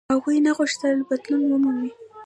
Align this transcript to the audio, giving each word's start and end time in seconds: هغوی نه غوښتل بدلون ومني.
هغوی 0.13 0.37
نه 0.45 0.51
غوښتل 0.57 0.97
بدلون 1.07 1.43
ومني. 1.47 1.89